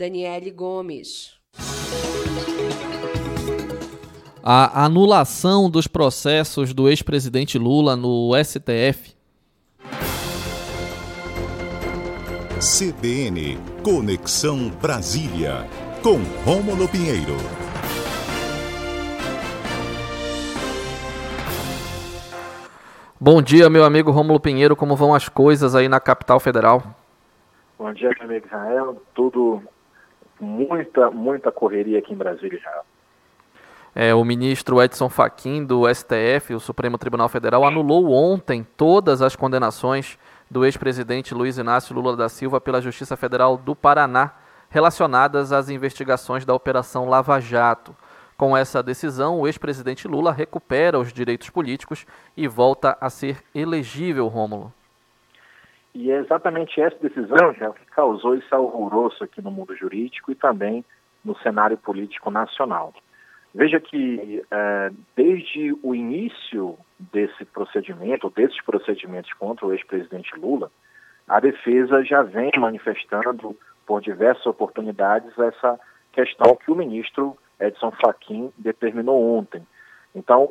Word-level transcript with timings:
Daniele 0.00 0.50
Gomes. 0.50 1.38
A 4.42 4.86
anulação 4.86 5.68
dos 5.68 5.86
processos 5.86 6.72
do 6.72 6.88
ex-presidente 6.88 7.58
Lula 7.58 7.94
no 7.96 8.32
STF. 8.42 9.14
CBN 12.58 13.58
Conexão 13.82 14.70
Brasília, 14.70 15.68
com 16.02 16.16
Rômulo 16.50 16.88
Pinheiro. 16.88 17.36
Bom 23.20 23.42
dia, 23.42 23.68
meu 23.68 23.84
amigo 23.84 24.10
Rômulo 24.10 24.40
Pinheiro, 24.40 24.74
como 24.74 24.96
vão 24.96 25.14
as 25.14 25.28
coisas 25.28 25.74
aí 25.74 25.90
na 25.90 26.00
capital 26.00 26.40
federal? 26.40 26.82
Bom 27.78 27.92
dia, 27.92 28.10
meu 28.18 28.30
amigo 28.30 28.46
Israel. 28.46 29.02
Tudo, 29.14 29.62
muita, 30.40 31.10
muita 31.10 31.52
correria 31.52 31.98
aqui 31.98 32.12
em 32.12 32.16
Brasília, 32.16 32.58
Israel. 32.58 32.84
É, 33.94 34.14
o 34.14 34.24
ministro 34.24 34.80
Edson 34.80 35.08
Fachin 35.08 35.64
do 35.64 35.82
STF, 35.92 36.54
o 36.54 36.60
Supremo 36.60 36.96
Tribunal 36.96 37.28
Federal, 37.28 37.64
anulou 37.64 38.12
ontem 38.12 38.66
todas 38.76 39.20
as 39.20 39.34
condenações 39.34 40.16
do 40.48 40.64
ex-presidente 40.64 41.34
Luiz 41.34 41.58
Inácio 41.58 41.94
Lula 41.94 42.16
da 42.16 42.28
Silva 42.28 42.60
pela 42.60 42.80
Justiça 42.80 43.16
Federal 43.16 43.56
do 43.56 43.74
Paraná 43.74 44.32
relacionadas 44.68 45.52
às 45.52 45.68
investigações 45.68 46.44
da 46.44 46.54
Operação 46.54 47.08
Lava 47.08 47.40
Jato. 47.40 47.94
Com 48.36 48.56
essa 48.56 48.82
decisão, 48.82 49.40
o 49.40 49.46
ex-presidente 49.46 50.08
Lula 50.08 50.32
recupera 50.32 50.98
os 50.98 51.12
direitos 51.12 51.50
políticos 51.50 52.06
e 52.36 52.48
volta 52.48 52.96
a 53.00 53.10
ser 53.10 53.42
elegível, 53.54 54.28
Rômulo. 54.28 54.72
E 55.94 56.10
é 56.10 56.18
exatamente 56.18 56.80
essa 56.80 56.96
decisão 56.98 57.52
já 57.54 57.70
que 57.70 57.84
causou 57.86 58.34
esse 58.36 58.52
alvoroço 58.54 59.24
aqui 59.24 59.42
no 59.42 59.50
mundo 59.50 59.74
jurídico 59.74 60.30
e 60.30 60.34
também 60.34 60.84
no 61.24 61.36
cenário 61.38 61.76
político 61.76 62.30
nacional. 62.30 62.94
Veja 63.52 63.80
que 63.80 64.44
é, 64.50 64.90
desde 65.16 65.76
o 65.82 65.94
início 65.94 66.78
desse 66.98 67.44
procedimento, 67.44 68.30
desses 68.30 68.62
procedimentos 68.62 69.32
contra 69.32 69.66
o 69.66 69.72
ex-presidente 69.72 70.38
Lula, 70.38 70.70
a 71.26 71.40
defesa 71.40 72.04
já 72.04 72.22
vem 72.22 72.52
manifestando 72.58 73.56
por 73.84 74.00
diversas 74.00 74.46
oportunidades 74.46 75.36
essa 75.36 75.80
questão 76.12 76.54
que 76.56 76.70
o 76.70 76.76
ministro 76.76 77.36
Edson 77.58 77.90
Fachin 77.90 78.52
determinou 78.56 79.36
ontem. 79.36 79.66
Então, 80.14 80.50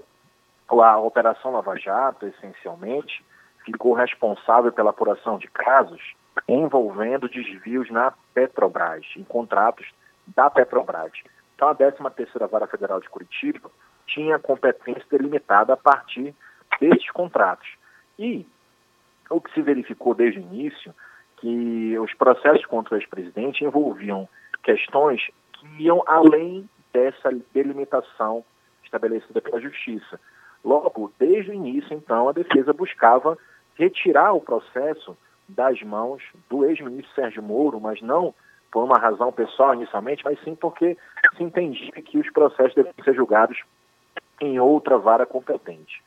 a 0.69 0.99
Operação 0.99 1.51
Lava 1.51 1.77
Jato, 1.77 2.27
essencialmente, 2.27 3.23
ficou 3.71 3.93
responsável 3.93 4.71
pela 4.71 4.89
apuração 4.89 5.37
de 5.37 5.47
casos 5.47 6.01
envolvendo 6.47 7.29
desvios 7.29 7.89
na 7.89 8.13
Petrobras, 8.33 9.05
em 9.15 9.23
contratos 9.23 9.87
da 10.27 10.49
Petrobras. 10.49 11.11
Então, 11.55 11.67
a 11.67 11.75
13ª 11.75 12.47
Vara 12.49 12.67
Federal 12.67 12.99
de 12.99 13.09
Curitiba 13.09 13.69
tinha 14.07 14.39
competência 14.39 15.05
delimitada 15.11 15.73
a 15.73 15.77
partir 15.77 16.33
desses 16.79 17.09
contratos. 17.11 17.67
E 18.17 18.45
o 19.29 19.39
que 19.41 19.53
se 19.53 19.61
verificou 19.61 20.15
desde 20.15 20.39
o 20.39 20.41
início, 20.41 20.93
que 21.37 21.97
os 21.99 22.13
processos 22.13 22.65
contra 22.65 22.95
o 22.95 22.97
ex-presidente 22.97 23.63
envolviam 23.63 24.27
questões 24.63 25.21
que 25.53 25.83
iam 25.83 26.01
além 26.07 26.67
dessa 26.91 27.29
delimitação 27.53 28.43
estabelecida 28.83 29.39
pela 29.41 29.61
Justiça. 29.61 30.19
Logo, 30.63 31.11
desde 31.19 31.51
o 31.51 31.53
início, 31.53 31.93
então, 31.93 32.27
a 32.27 32.33
defesa 32.33 32.73
buscava 32.73 33.37
retirar 33.79 34.33
o 34.33 34.41
processo 34.41 35.17
das 35.47 35.81
mãos 35.81 36.21
do 36.49 36.65
ex-ministro 36.65 37.15
Sérgio 37.15 37.41
Moro, 37.41 37.79
mas 37.79 38.01
não 38.01 38.35
por 38.69 38.83
uma 38.83 38.99
razão 38.99 39.31
pessoal 39.31 39.73
inicialmente, 39.73 40.23
mas 40.23 40.37
sim 40.43 40.53
porque 40.53 40.97
se 41.37 41.43
entendia 41.43 41.93
que 41.93 42.19
os 42.19 42.29
processos 42.31 42.75
devem 42.75 42.93
ser 43.03 43.15
julgados 43.15 43.63
em 44.41 44.59
outra 44.59 44.97
vara 44.97 45.25
competente. 45.25 46.03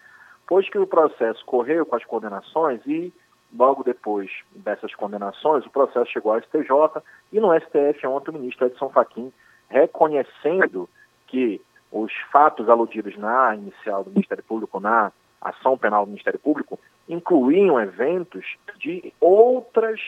Pois 0.46 0.68
que 0.68 0.78
o 0.78 0.86
processo 0.86 1.44
correu 1.46 1.86
com 1.86 1.96
as 1.96 2.04
condenações 2.04 2.80
e 2.86 3.12
logo 3.56 3.82
depois 3.82 4.30
dessas 4.54 4.94
condenações 4.94 5.64
o 5.64 5.70
processo 5.70 6.10
chegou 6.10 6.32
ao 6.32 6.40
STJ 6.40 7.02
e 7.32 7.40
no 7.40 7.58
STF 7.58 8.06
ontem 8.06 8.30
o 8.30 8.34
ministro 8.34 8.66
Edson 8.66 8.90
Fachin 8.90 9.32
reconhecendo 9.68 10.88
que 11.26 11.60
os 11.90 12.12
fatos 12.30 12.68
aludidos 12.68 13.16
na 13.16 13.54
inicial 13.54 14.04
do 14.04 14.10
Ministério 14.10 14.44
Público, 14.44 14.78
na 14.78 15.10
ação 15.40 15.76
penal 15.76 16.04
do 16.04 16.10
Ministério 16.10 16.38
Público, 16.38 16.78
incluíam 17.08 17.80
eventos 17.80 18.44
de 18.78 19.12
outras 19.20 20.00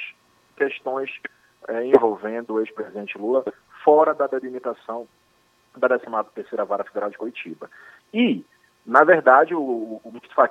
questões 0.56 1.10
é, 1.68 1.86
envolvendo 1.86 2.54
o 2.54 2.60
ex-presidente 2.60 3.18
Lula 3.18 3.44
fora 3.82 4.14
da 4.14 4.26
delimitação 4.26 5.06
da 5.76 5.88
13ª 5.88 6.64
Vara 6.64 6.84
Federal 6.84 7.10
de 7.10 7.18
Curitiba. 7.18 7.68
E, 8.12 8.44
na 8.86 9.02
verdade, 9.02 9.54
o, 9.54 9.60
o 9.60 10.12
ministro 10.12 10.42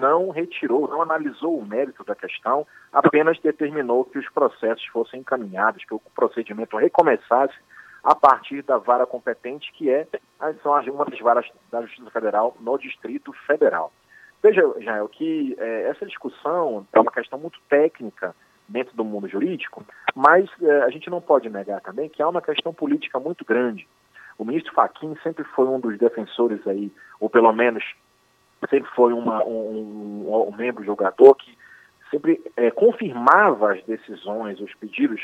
não 0.00 0.30
retirou, 0.30 0.88
não 0.88 1.02
analisou 1.02 1.58
o 1.58 1.66
mérito 1.66 2.04
da 2.04 2.14
questão, 2.14 2.66
apenas 2.92 3.38
determinou 3.40 4.04
que 4.04 4.18
os 4.18 4.28
processos 4.30 4.86
fossem 4.86 5.20
encaminhados, 5.20 5.84
que 5.84 5.94
o 5.94 6.00
procedimento 6.14 6.76
recomeçasse 6.76 7.54
a 8.02 8.14
partir 8.14 8.62
da 8.62 8.78
vara 8.78 9.06
competente, 9.06 9.72
que 9.72 9.90
é 9.90 10.06
são 10.62 10.72
uma 10.92 11.04
das 11.04 11.20
varas 11.20 11.46
da 11.70 11.82
Justiça 11.82 12.10
Federal 12.10 12.56
no 12.58 12.76
Distrito 12.78 13.32
Federal. 13.46 13.92
Veja, 14.42 14.62
Jael, 14.80 15.08
que 15.08 15.54
é, 15.58 15.88
essa 15.88 16.04
discussão 16.04 16.86
é 16.92 17.00
uma 17.00 17.12
questão 17.12 17.38
muito 17.38 17.60
técnica, 17.68 18.34
dentro 18.68 18.96
do 18.96 19.04
mundo 19.04 19.28
jurídico, 19.28 19.84
mas 20.14 20.48
eh, 20.62 20.82
a 20.82 20.90
gente 20.90 21.10
não 21.10 21.20
pode 21.20 21.48
negar 21.48 21.80
também 21.80 22.08
que 22.08 22.22
há 22.22 22.28
uma 22.28 22.40
questão 22.40 22.72
política 22.72 23.20
muito 23.20 23.44
grande. 23.44 23.86
O 24.38 24.44
ministro 24.44 24.72
Fachin 24.72 25.14
sempre 25.22 25.44
foi 25.44 25.66
um 25.66 25.78
dos 25.78 25.98
defensores 25.98 26.66
aí, 26.66 26.90
ou 27.20 27.28
pelo 27.28 27.52
menos 27.52 27.84
sempre 28.70 28.90
foi 28.94 29.12
uma, 29.12 29.44
um, 29.44 30.26
um, 30.26 30.48
um, 30.48 30.56
membro 30.56 30.84
jogador 30.84 31.34
que 31.34 31.56
sempre 32.10 32.40
eh, 32.56 32.70
confirmava 32.70 33.72
as 33.72 33.84
decisões, 33.84 34.60
os 34.60 34.74
pedidos 34.74 35.20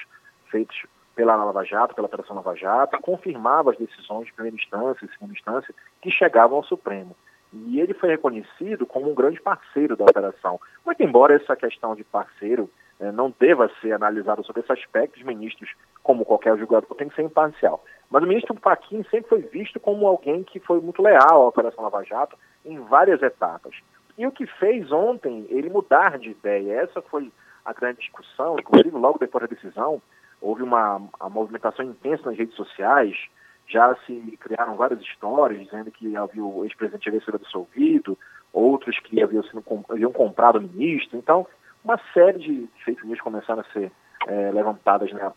feitos 0.50 0.76
pela 1.14 1.36
Lava 1.36 1.64
Jato, 1.64 1.94
pela 1.94 2.06
Operação 2.06 2.36
Lava 2.36 2.54
Jato, 2.54 3.00
confirmava 3.00 3.70
as 3.70 3.78
decisões 3.78 4.26
de 4.26 4.32
primeira 4.32 4.56
instância 4.56 5.04
e 5.04 5.12
segunda 5.12 5.32
instância 5.32 5.74
que 6.00 6.10
chegavam 6.10 6.58
ao 6.58 6.64
Supremo. 6.64 7.16
E 7.52 7.80
ele 7.80 7.94
foi 7.94 8.10
reconhecido 8.10 8.86
como 8.86 9.10
um 9.10 9.14
grande 9.14 9.40
parceiro 9.40 9.96
da 9.96 10.04
operação. 10.04 10.60
Muito 10.84 11.02
embora 11.02 11.34
essa 11.34 11.56
questão 11.56 11.94
de 11.94 12.04
parceiro 12.04 12.68
é, 13.00 13.10
não 13.12 13.32
deva 13.38 13.70
ser 13.80 13.92
analisado 13.92 14.44
sobre 14.44 14.62
esse 14.62 14.72
aspecto, 14.72 15.16
os 15.16 15.22
ministros, 15.24 15.70
como 16.02 16.24
qualquer 16.24 16.56
julgador, 16.58 16.94
tem 16.96 17.08
que 17.08 17.14
ser 17.14 17.22
imparcial. 17.22 17.82
Mas 18.10 18.22
o 18.22 18.26
ministro 18.26 18.54
Paquim 18.54 19.02
sempre 19.04 19.28
foi 19.28 19.42
visto 19.42 19.78
como 19.78 20.06
alguém 20.06 20.42
que 20.42 20.58
foi 20.60 20.80
muito 20.80 21.02
leal 21.02 21.42
à 21.42 21.46
Operação 21.46 21.84
Lava 21.84 22.02
Jato 22.04 22.36
em 22.64 22.78
várias 22.80 23.22
etapas. 23.22 23.74
E 24.16 24.26
o 24.26 24.32
que 24.32 24.46
fez 24.46 24.90
ontem 24.90 25.46
ele 25.48 25.70
mudar 25.70 26.18
de 26.18 26.30
ideia, 26.30 26.82
essa 26.82 27.00
foi 27.02 27.30
a 27.64 27.72
grande 27.72 28.00
discussão, 28.00 28.56
inclusive 28.58 28.90
logo 28.90 29.18
depois 29.18 29.42
da 29.48 29.54
decisão, 29.54 30.02
houve 30.40 30.62
uma, 30.62 30.96
uma 30.96 31.28
movimentação 31.28 31.84
intensa 31.84 32.30
nas 32.30 32.38
redes 32.38 32.56
sociais, 32.56 33.16
já 33.68 33.94
se 34.06 34.38
criaram 34.40 34.76
várias 34.76 35.00
histórias 35.00 35.60
dizendo 35.60 35.90
que 35.90 36.16
havia 36.16 36.42
o 36.42 36.64
ex-presidente 36.64 37.08
havia 37.08 37.20
sido 37.20 37.36
absolvido, 37.36 38.18
outros 38.52 38.98
que 39.00 39.22
haviam, 39.22 39.42
sido, 39.44 39.62
haviam 39.88 40.12
comprado 40.12 40.58
o 40.58 40.62
ministro. 40.62 41.18
Então, 41.18 41.46
uma 41.84 42.00
série 42.12 42.38
de 42.38 42.68
fake 42.84 43.06
news 43.06 43.20
começaram 43.20 43.60
a 43.60 43.72
ser 43.72 43.92
é, 44.26 44.50
levantadas 44.50 45.12
na, 45.12 45.32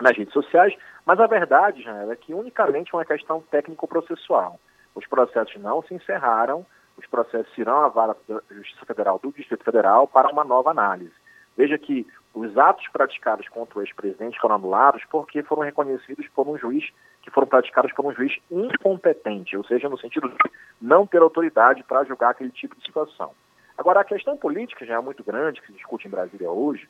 nas 0.00 0.16
redes 0.16 0.32
sociais, 0.32 0.74
mas 1.06 1.18
a 1.18 1.26
verdade, 1.26 1.82
já 1.82 1.94
é 2.12 2.16
que 2.16 2.34
unicamente 2.34 2.90
é 2.92 2.96
uma 2.96 3.04
questão 3.04 3.40
técnico-processual. 3.50 4.58
Os 4.94 5.06
processos 5.06 5.60
não 5.60 5.82
se 5.82 5.94
encerraram, 5.94 6.66
os 6.96 7.06
processos 7.06 7.56
irão 7.56 7.84
à 7.84 7.88
vara 7.88 8.16
da 8.28 8.40
Justiça 8.50 8.84
Federal 8.84 9.18
do 9.18 9.32
Distrito 9.32 9.64
Federal 9.64 10.06
para 10.06 10.30
uma 10.30 10.44
nova 10.44 10.70
análise. 10.70 11.12
Veja 11.56 11.78
que 11.78 12.06
os 12.34 12.56
atos 12.56 12.86
praticados 12.88 13.48
contra 13.48 13.78
o 13.78 13.82
ex-presidente 13.82 14.40
foram 14.40 14.54
anulados 14.54 15.02
porque 15.10 15.42
foram 15.42 15.62
reconhecidos 15.62 16.26
por 16.28 16.48
um 16.48 16.56
juiz, 16.56 16.90
que 17.22 17.30
foram 17.30 17.46
praticados 17.46 17.92
por 17.92 18.04
um 18.04 18.12
juiz 18.12 18.36
incompetente, 18.50 19.56
ou 19.56 19.64
seja, 19.64 19.88
no 19.88 19.98
sentido 19.98 20.28
de 20.28 20.36
não 20.80 21.06
ter 21.06 21.22
autoridade 21.22 21.82
para 21.84 22.04
julgar 22.04 22.30
aquele 22.30 22.50
tipo 22.50 22.76
de 22.76 22.84
situação. 22.84 23.32
Agora, 23.78 24.00
a 24.00 24.04
questão 24.04 24.36
política 24.36 24.84
já 24.84 24.94
é 24.94 25.00
muito 25.00 25.24
grande, 25.24 25.60
que 25.60 25.68
se 25.68 25.72
discute 25.72 26.06
em 26.06 26.10
Brasília 26.10 26.50
hoje, 26.50 26.88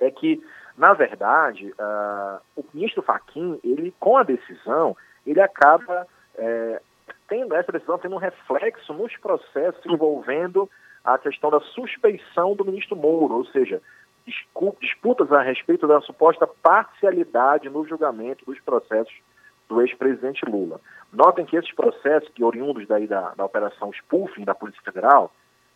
é 0.00 0.10
que, 0.10 0.40
na 0.76 0.92
verdade, 0.92 1.72
uh, 1.72 2.40
o 2.54 2.64
ministro 2.72 3.02
Faquim, 3.02 3.58
ele, 3.64 3.92
com 3.98 4.16
a 4.16 4.22
decisão, 4.22 4.96
ele 5.26 5.40
acaba 5.40 6.06
é, 6.36 6.80
tendo 7.28 7.54
essa 7.54 7.72
decisão 7.72 7.98
tendo 7.98 8.14
um 8.14 8.18
reflexo 8.18 8.92
nos 8.94 9.16
processos 9.16 9.84
envolvendo 9.86 10.70
a 11.04 11.18
questão 11.18 11.50
da 11.50 11.60
suspeição 11.60 12.54
do 12.54 12.64
ministro 12.64 12.96
Moro, 12.96 13.34
ou 13.34 13.44
seja, 13.46 13.82
disputas 14.80 15.32
a 15.32 15.42
respeito 15.42 15.86
da 15.86 16.00
suposta 16.00 16.46
parcialidade 16.46 17.68
no 17.68 17.86
julgamento 17.86 18.44
dos 18.44 18.60
processos 18.60 19.14
do 19.68 19.82
ex-presidente 19.82 20.44
Lula. 20.44 20.80
Notem 21.12 21.44
que 21.44 21.56
esses 21.56 21.72
processos, 21.72 22.28
que 22.30 22.44
oriundos 22.44 22.86
daí 22.86 23.06
da, 23.06 23.34
da 23.34 23.44
operação 23.44 23.92
spoofing 23.92 24.44
da 24.44 24.54
Polícia 24.54 24.82
Federal, 24.82 25.30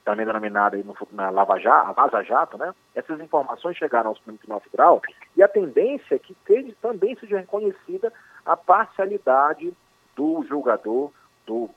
também 0.05 0.27
denominada 0.27 0.77
aí 0.77 0.83
no, 0.83 0.97
na 1.12 1.31
Lava 1.31 1.59
Jato, 1.59 1.94
Vaza 1.94 2.23
Jato, 2.23 2.59
né? 2.59 2.75
Essas 2.94 3.21
informações 3.21 3.77
chegaram 3.77 4.11
ao 4.11 4.17
Supremo 4.17 4.39
Tribunal 4.39 4.61
Federal 4.61 5.03
e 5.37 5.43
a 5.43 5.49
tendência 5.49 6.17
é 6.17 6.19
que 6.19 6.35
teve, 6.44 6.73
também 6.83 7.15
seja 7.17 7.39
reconhecida 7.39 8.12
a 8.44 8.56
parcialidade 8.56 9.73
do 10.17 10.45
julgador, 10.49 11.11
do, 11.47 11.71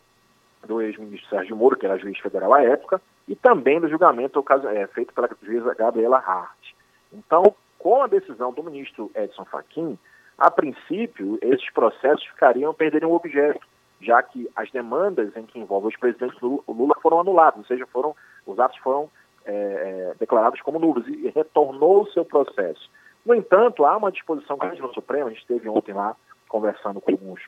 do 0.65 0.81
ex-ministro 0.81 1.29
Sérgio 1.29 1.55
Moro, 1.55 1.77
que 1.77 1.85
era 1.85 1.97
juiz 1.97 2.17
federal 2.19 2.53
à 2.53 2.63
época, 2.63 3.01
e 3.27 3.35
também 3.35 3.79
do 3.79 3.89
julgamento 3.89 4.43
é, 4.73 4.87
feito 4.87 5.13
pela 5.13 5.29
juíza 5.41 5.73
Gabriela 5.75 6.17
Hart. 6.17 6.73
Então, 7.13 7.55
com 7.77 8.01
a 8.01 8.07
decisão 8.07 8.51
do 8.51 8.63
ministro 8.63 9.11
Edson 9.15 9.45
Fachin, 9.45 9.97
a 10.37 10.51
princípio, 10.51 11.39
esses 11.41 11.69
processos 11.71 12.25
ficariam, 12.25 12.73
perderiam 12.73 13.11
o 13.11 13.15
objeto, 13.15 13.65
já 14.01 14.21
que 14.21 14.49
as 14.55 14.69
demandas 14.71 15.35
em 15.35 15.45
que 15.45 15.59
envolvem 15.59 15.89
os 15.89 15.97
presidentes 15.97 16.39
Lula 16.41 16.95
foram 17.01 17.19
anuladas, 17.19 17.59
ou 17.59 17.65
seja, 17.65 17.85
foram, 17.87 18.15
os 18.45 18.59
atos 18.59 18.77
foram 18.79 19.09
é, 19.45 19.53
é, 19.53 20.13
declarados 20.19 20.61
como 20.61 20.79
nulos 20.79 21.07
e 21.07 21.29
retornou 21.29 22.03
o 22.03 22.11
seu 22.11 22.25
processo. 22.25 22.89
No 23.25 23.33
entanto, 23.33 23.85
há 23.85 23.95
uma 23.95 24.11
disposição 24.11 24.57
grande 24.57 24.81
no 24.81 24.93
Supremo, 24.93 25.27
a 25.27 25.29
gente 25.29 25.41
esteve 25.41 25.69
ontem 25.69 25.93
lá 25.93 26.15
conversando 26.49 26.99
com 26.99 27.11
alguns, 27.11 27.41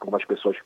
algumas 0.00 0.24
pessoas 0.24 0.56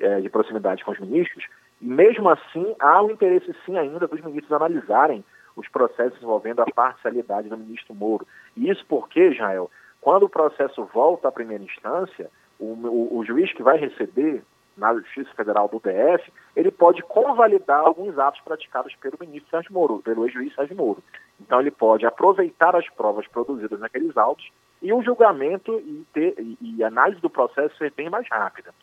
é, 0.00 0.20
de 0.20 0.28
proximidade 0.28 0.84
com 0.84 0.90
os 0.90 0.98
ministros, 0.98 1.44
e 1.80 1.86
mesmo 1.86 2.28
assim 2.28 2.74
há 2.80 3.02
o 3.02 3.06
um 3.06 3.10
interesse 3.10 3.54
sim 3.66 3.76
ainda 3.76 4.08
dos 4.08 4.20
ministros 4.20 4.52
analisarem 4.52 5.24
os 5.54 5.68
processos 5.68 6.20
envolvendo 6.20 6.60
a 6.62 6.66
parcialidade 6.66 7.48
do 7.48 7.56
ministro 7.56 7.94
Moro. 7.94 8.26
E 8.56 8.68
isso 8.68 8.84
porque, 8.88 9.32
Jael, 9.32 9.70
quando 10.04 10.24
o 10.24 10.28
processo 10.28 10.84
volta 10.92 11.28
à 11.28 11.32
primeira 11.32 11.64
instância, 11.64 12.30
o, 12.60 12.74
o, 12.74 13.16
o 13.16 13.24
juiz 13.24 13.50
que 13.54 13.62
vai 13.62 13.78
receber 13.78 14.42
na 14.76 14.92
Justiça 14.92 15.30
Federal 15.34 15.66
do 15.66 15.80
DF, 15.80 16.30
ele 16.54 16.70
pode 16.70 17.02
convalidar 17.02 17.80
alguns 17.80 18.18
atos 18.18 18.42
praticados 18.42 18.94
pelo 18.96 19.16
ministro 19.18 19.48
Sérgio 19.50 19.72
Moro, 19.72 20.02
pelo 20.04 20.26
ex-juiz 20.26 20.54
Sérgio 20.54 20.76
Moro. 20.76 21.02
Então 21.40 21.58
ele 21.58 21.70
pode 21.70 22.04
aproveitar 22.04 22.76
as 22.76 22.86
provas 22.90 23.26
produzidas 23.28 23.80
naqueles 23.80 24.14
autos 24.14 24.46
e 24.82 24.92
o 24.92 25.02
julgamento 25.02 25.80
e, 25.80 26.04
ter, 26.12 26.34
e, 26.38 26.58
e 26.60 26.84
análise 26.84 27.22
do 27.22 27.30
processo 27.30 27.74
ser 27.78 27.90
bem 27.96 28.10
mais 28.10 28.28
rápida. 28.28 28.74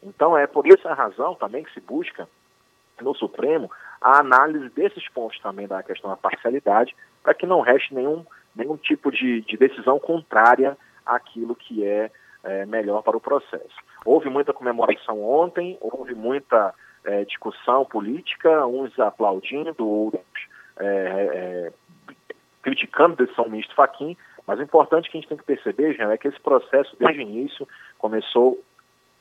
Então 0.00 0.38
é 0.38 0.46
por 0.46 0.64
essa 0.64 0.94
razão 0.94 1.34
também 1.34 1.64
que 1.64 1.74
se 1.74 1.80
busca 1.80 2.28
no 3.00 3.16
Supremo 3.16 3.68
a 4.00 4.20
análise 4.20 4.68
desses 4.68 5.08
pontos 5.08 5.40
também 5.40 5.66
da 5.66 5.82
questão 5.82 6.08
da 6.08 6.16
parcialidade, 6.16 6.94
para 7.20 7.34
que 7.34 7.46
não 7.46 7.62
reste 7.62 7.92
nenhum, 7.92 8.24
nenhum 8.58 8.76
tipo 8.76 9.10
de, 9.10 9.40
de 9.42 9.56
decisão 9.56 9.98
contrária 9.98 10.76
àquilo 11.06 11.54
que 11.54 11.84
é 11.84 12.10
é, 12.44 12.66
melhor 12.66 13.02
para 13.02 13.16
o 13.16 13.20
processo. 13.20 13.76
Houve 14.04 14.28
muita 14.28 14.52
comemoração 14.52 15.22
ontem, 15.22 15.78
houve 15.80 16.14
muita 16.14 16.74
é, 17.04 17.24
discussão 17.24 17.84
política, 17.84 18.66
uns 18.66 18.98
aplaudindo, 18.98 19.86
outros 19.86 20.22
é, 20.78 20.84
é 20.84 21.72
criticando 22.62 23.14
a 23.14 23.24
decisão 23.24 23.44
do 23.44 23.50
ministro 23.50 23.74
Faquim, 23.74 24.16
mas 24.46 24.58
o 24.58 24.62
importante 24.62 25.10
que 25.10 25.16
a 25.16 25.20
gente 25.20 25.28
tem 25.28 25.38
que 25.38 25.44
perceber, 25.44 25.94
Jean, 25.94 26.10
é 26.10 26.18
que 26.18 26.28
esse 26.28 26.40
processo, 26.40 26.94
desde 26.98 27.20
o 27.20 27.22
início, 27.22 27.68
começou 27.98 28.62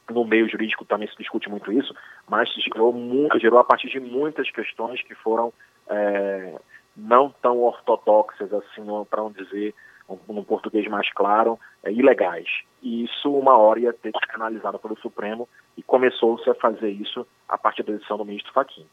no 0.10 0.26
meio 0.26 0.50
jurídico 0.50 0.86
também 0.86 1.08
se 1.08 1.18
discute 1.18 1.50
muito 1.50 1.72
isso, 1.72 1.94
mas 2.28 2.50
gerou, 2.56 2.94
muito, 2.94 3.40
gerou 3.40 3.60
a 3.60 3.64
partir 3.64 3.90
de 3.90 4.00
muitas 4.00 4.50
questões 4.52 5.02
que 5.02 5.14
foram 5.16 5.52
é, 5.90 6.56
não 6.98 7.34
tão 7.42 7.62
ortodoxas, 7.62 8.52
assim, 8.52 8.84
para 9.10 9.22
não 9.22 9.32
dizer 9.32 9.74
num 10.28 10.44
português 10.44 10.88
mais 10.88 11.12
claro, 11.14 11.60
é, 11.84 11.92
ilegais. 11.92 12.48
E 12.82 13.04
isso, 13.04 13.32
uma 13.32 13.58
hora, 13.58 13.80
ia 13.80 13.94
ter 13.94 14.12
ser 14.12 14.36
analisado 14.36 14.80
pelo 14.80 14.98
Supremo 15.00 15.48
e 15.76 15.84
começou-se 15.84 16.50
a 16.50 16.56
fazer 16.56 16.90
isso 16.90 17.28
a 17.48 17.58
partir 17.58 17.84
da 17.84 17.94
decisão 17.94 18.18
do 18.18 18.26
ministro 18.26 18.54
Fachin. 18.54 18.86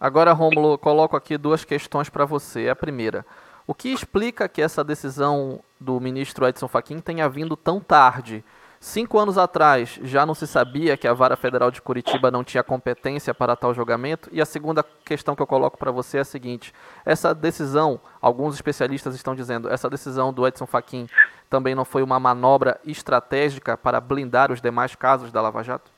Agora, 0.00 0.32
Rômulo, 0.32 0.78
coloco 0.78 1.16
aqui 1.16 1.36
duas 1.38 1.64
questões 1.64 2.08
para 2.08 2.24
você. 2.24 2.68
A 2.68 2.76
primeira, 2.76 3.24
o 3.66 3.74
que 3.74 3.88
explica 3.88 4.48
que 4.48 4.62
essa 4.62 4.84
decisão 4.84 5.60
do 5.80 6.00
ministro 6.00 6.46
Edson 6.46 6.68
Fachin 6.68 7.00
tenha 7.00 7.28
vindo 7.28 7.56
tão 7.56 7.80
tarde? 7.80 8.44
Cinco 8.78 9.18
anos 9.18 9.38
atrás 9.38 9.98
já 10.02 10.26
não 10.26 10.34
se 10.34 10.46
sabia 10.46 10.96
que 10.96 11.08
a 11.08 11.12
Vara 11.14 11.36
Federal 11.36 11.70
de 11.70 11.80
Curitiba 11.80 12.30
não 12.30 12.44
tinha 12.44 12.62
competência 12.62 13.34
para 13.34 13.56
tal 13.56 13.72
julgamento. 13.72 14.28
E 14.30 14.40
a 14.40 14.44
segunda 14.44 14.84
questão 15.04 15.34
que 15.34 15.42
eu 15.42 15.46
coloco 15.46 15.78
para 15.78 15.90
você 15.90 16.18
é 16.18 16.20
a 16.20 16.24
seguinte: 16.24 16.72
essa 17.04 17.34
decisão, 17.34 18.00
alguns 18.20 18.54
especialistas 18.54 19.14
estão 19.14 19.34
dizendo, 19.34 19.68
essa 19.68 19.88
decisão 19.88 20.32
do 20.32 20.46
Edson 20.46 20.66
Fachin 20.66 21.06
também 21.48 21.74
não 21.74 21.84
foi 21.84 22.02
uma 22.02 22.20
manobra 22.20 22.78
estratégica 22.84 23.76
para 23.76 24.00
blindar 24.00 24.52
os 24.52 24.60
demais 24.60 24.94
casos 24.94 25.32
da 25.32 25.40
Lava 25.40 25.62
Jato? 25.62 25.90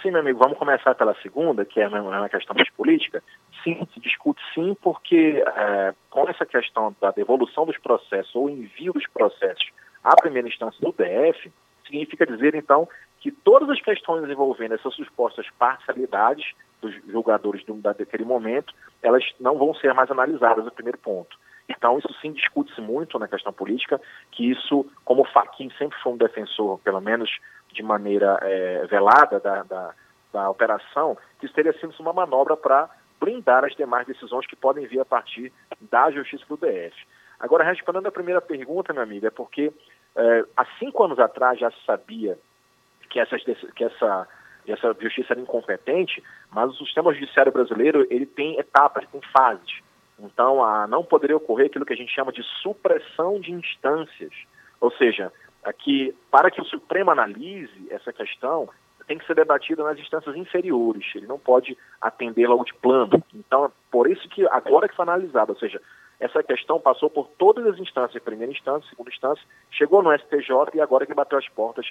Sim, 0.00 0.12
meu 0.12 0.20
amigo, 0.20 0.38
vamos 0.38 0.56
começar 0.56 0.94
pela 0.94 1.14
segunda, 1.16 1.62
que 1.64 1.78
é 1.78 1.86
uma 1.86 2.28
questão 2.30 2.56
mais 2.56 2.70
política. 2.70 3.22
Sim, 3.62 3.86
se 3.92 4.00
discute 4.00 4.40
sim, 4.54 4.74
porque 4.80 5.44
é, 5.46 5.94
com 6.08 6.26
essa 6.26 6.46
questão 6.46 6.96
da 6.98 7.10
devolução 7.10 7.66
dos 7.66 7.76
processos 7.76 8.34
ou 8.34 8.48
envio 8.48 8.94
dos 8.94 9.06
processos 9.08 9.70
à 10.02 10.16
primeira 10.16 10.48
instância 10.48 10.80
do 10.80 10.92
DF, 10.92 11.52
significa 11.86 12.26
dizer, 12.26 12.54
então, 12.54 12.88
que 13.20 13.30
todas 13.30 13.68
as 13.68 13.80
questões 13.80 14.28
envolvendo 14.28 14.74
essas 14.74 14.94
supostas 14.94 15.46
parcialidades 15.58 16.54
dos 16.80 16.94
julgadores 17.06 17.64
do, 17.64 17.74
daquele 17.74 18.24
momento, 18.24 18.74
elas 19.02 19.24
não 19.38 19.58
vão 19.58 19.74
ser 19.74 19.92
mais 19.92 20.10
analisadas 20.10 20.64
no 20.64 20.70
primeiro 20.70 20.98
ponto. 20.98 21.36
Então, 21.68 21.98
isso 21.98 22.12
sim 22.20 22.32
discute-se 22.32 22.80
muito 22.80 23.18
na 23.18 23.28
questão 23.28 23.52
política, 23.52 24.00
que 24.32 24.50
isso, 24.50 24.84
como 25.04 25.22
o 25.22 25.26
Fachin 25.26 25.70
sempre 25.78 25.98
foi 26.02 26.12
um 26.12 26.16
defensor, 26.16 26.78
pelo 26.80 27.00
menos 27.00 27.30
de 27.72 27.82
maneira 27.82 28.38
é, 28.42 28.86
velada 28.86 29.38
da, 29.38 29.62
da, 29.62 29.94
da, 30.32 30.50
operação, 30.50 31.16
que 31.38 31.46
isso 31.46 31.54
teria 31.54 31.72
sido 31.74 31.94
uma 32.00 32.12
manobra 32.12 32.56
para 32.56 32.90
blindar 33.20 33.64
as 33.64 33.76
demais 33.76 34.06
decisões 34.06 34.46
que 34.46 34.56
podem 34.56 34.86
vir 34.86 35.00
a 35.00 35.04
partir 35.04 35.52
da 35.80 36.10
Justiça 36.10 36.44
do 36.48 36.56
DF. 36.56 36.96
Agora, 37.40 37.64
respondendo 37.64 38.06
a 38.06 38.12
primeira 38.12 38.40
pergunta, 38.40 38.92
meu 38.92 39.02
amigo, 39.02 39.26
é 39.26 39.30
porque 39.30 39.72
é, 40.14 40.44
há 40.56 40.66
cinco 40.78 41.02
anos 41.02 41.18
atrás 41.18 41.58
já 41.58 41.70
se 41.70 41.82
sabia 41.86 42.38
que, 43.08 43.18
essas, 43.18 43.42
que 43.42 43.82
essa, 43.82 44.28
essa 44.68 44.94
justiça 45.00 45.32
era 45.32 45.40
incompetente, 45.40 46.22
mas 46.52 46.70
o 46.70 46.84
sistema 46.84 47.14
judiciário 47.14 47.50
brasileiro 47.50 48.06
ele 48.10 48.26
tem 48.26 48.58
etapas, 48.58 49.08
tem 49.08 49.20
fases. 49.32 49.80
Então, 50.18 50.62
a, 50.62 50.86
não 50.86 51.02
poderia 51.02 51.36
ocorrer 51.36 51.66
aquilo 51.66 51.86
que 51.86 51.94
a 51.94 51.96
gente 51.96 52.14
chama 52.14 52.30
de 52.30 52.42
supressão 52.62 53.40
de 53.40 53.52
instâncias. 53.52 54.32
Ou 54.78 54.90
seja, 54.92 55.32
aqui, 55.64 56.14
para 56.30 56.50
que 56.50 56.60
o 56.60 56.64
Supremo 56.64 57.10
analise 57.10 57.86
essa 57.90 58.12
questão, 58.12 58.68
tem 59.06 59.18
que 59.18 59.26
ser 59.26 59.34
debatida 59.34 59.82
nas 59.82 59.98
instâncias 59.98 60.36
inferiores. 60.36 61.04
Ele 61.14 61.26
não 61.26 61.38
pode 61.38 61.76
atender 62.00 62.46
logo 62.46 62.64
de 62.64 62.74
plano. 62.74 63.22
Então, 63.34 63.64
é 63.64 63.70
por 63.90 64.08
isso 64.08 64.28
que 64.28 64.46
agora 64.48 64.88
que 64.88 64.94
foi 64.94 65.02
analisado, 65.02 65.52
ou 65.52 65.58
seja, 65.58 65.80
essa 66.20 66.42
questão 66.42 66.78
passou 66.78 67.08
por 67.08 67.28
todas 67.38 67.66
as 67.66 67.78
instâncias, 67.78 68.22
primeira 68.22 68.52
instância, 68.52 68.88
segunda 68.90 69.10
instância, 69.10 69.42
chegou 69.70 70.02
no 70.02 70.12
STJ 70.12 70.74
e 70.74 70.80
agora 70.80 71.06
que 71.06 71.14
bateu 71.14 71.38
as 71.38 71.48
portas 71.48 71.86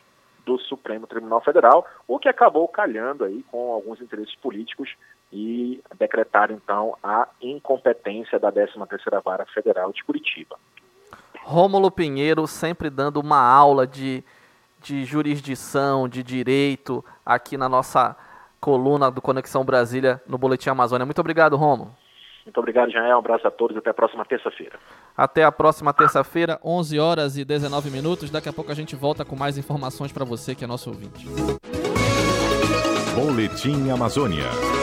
do 0.46 0.58
Supremo 0.60 1.08
Tribunal 1.08 1.42
Federal, 1.42 1.86
o 2.08 2.20
que 2.20 2.30
acabou 2.30 2.68
calhando 2.68 3.24
aí 3.24 3.44
com 3.51 3.72
alguns 3.72 4.00
interesses 4.00 4.34
políticos 4.36 4.89
e 5.34 5.82
decretar 5.98 6.51
então 6.51 6.96
a 7.03 7.27
incompetência 7.42 8.39
da 8.39 8.51
13ª 8.51 9.22
Vara 9.24 9.46
Federal 9.48 9.92
de 9.92 10.03
Curitiba. 10.03 10.58
Rômulo 11.44 11.89
Pinheiro 11.89 12.46
sempre 12.48 12.89
dando 12.89 13.20
uma 13.20 13.42
aula 13.42 13.86
de, 13.88 14.24
de 14.82 15.06
jurisdição, 15.06 16.08
de 16.08 16.22
direito 16.24 17.03
aqui 17.25 17.58
na 17.58 17.68
nossa 17.68 18.15
coluna 18.60 19.10
do 19.10 19.22
Conexão 19.22 19.63
Brasília 19.63 20.22
no 20.27 20.38
Boletim 20.38 20.70
Amazônia. 20.70 21.06
Muito 21.06 21.20
obrigado, 21.20 21.56
Rômulo. 21.56 21.96
Muito 22.50 22.58
obrigado, 22.58 22.91
Jael. 22.91 23.15
Um 23.15 23.20
abraço 23.20 23.48
a 23.48 23.51
todos. 23.51 23.77
Até 23.77 23.91
a 23.91 23.94
próxima 23.94 24.25
terça-feira. 24.25 24.79
Até 25.15 25.44
a 25.44 25.51
próxima 25.51 25.94
terça-feira, 25.94 26.60
11 26.63 27.00
horas 27.00 27.38
e 27.38 27.46
19 27.46 27.91
minutos. 27.91 28.32
Daqui 28.32 28.50
a 28.50 28.53
pouco 28.53 28.72
a 28.72 28.75
gente 28.75 28.96
volta 28.96 29.24
com 29.24 29.36
mais 29.36 29.58
informações 29.58 30.12
para 30.12 30.25
você 30.25 30.56
que 30.56 30.63
é 30.63 30.68
nosso 30.68 30.89
ouvinte. 30.89 31.27
Boletim 33.15 33.91
Amazônia. 33.91 34.78